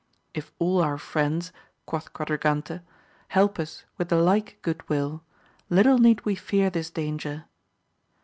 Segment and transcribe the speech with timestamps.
[0.33, 1.53] If all our friends,
[1.85, 2.81] quoth Quadra gante,
[3.27, 5.21] help us with the like good will,
[5.69, 7.45] little need we fear this danger.